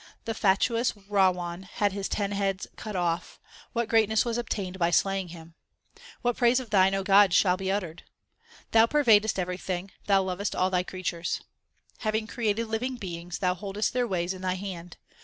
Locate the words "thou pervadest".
8.71-9.37